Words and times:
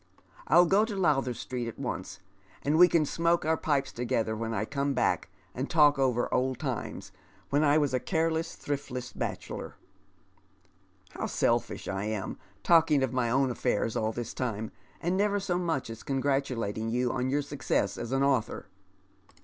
I'll 0.47 0.65
go 0.65 0.83
to 0.83 0.95
Lowther 0.95 1.35
Street 1.35 1.67
at 1.67 1.77
once, 1.77 2.17
and 2.63 2.75
we 2.79 2.87
can 2.87 3.05
smoke 3.05 3.45
our 3.45 3.55
pipes 3.55 3.91
together 3.91 4.35
when 4.35 4.51
I 4.51 4.65
come 4.65 4.95
back, 4.95 5.29
and 5.53 5.69
t<^lk 5.69 5.99
over 5.99 6.27
old 6.33 6.57
times, 6.57 7.11
v.uon 7.51 7.63
I 7.63 7.77
was 7.77 7.93
a 7.93 7.99
careless, 7.99 8.55
tlii 8.55 8.77
iftless 8.77 9.15
bachelor. 9.15 9.75
Uow 11.13 11.29
selfish 11.29 11.87
I 11.87 12.05
am, 12.05 12.39
Th^ 12.63 12.69
Wanderer's 12.71 12.71
jRetwm. 12.71 12.71
115 12.71 12.73
talking 12.73 13.03
of 13.03 13.13
my 13.13 13.29
own 13.29 13.51
affairs 13.51 13.95
all 13.95 14.11
this 14.11 14.33
time, 14.33 14.71
arid 15.03 15.13
never 15.13 15.39
so 15.39 15.59
much 15.59 15.91
aa 15.91 15.95
congratulating 16.03 16.89
you 16.89 17.11
on 17.11 17.29
your 17.29 17.43
success 17.43 17.95
as 17.99 18.11
an 18.11 18.23
author 18.23 18.65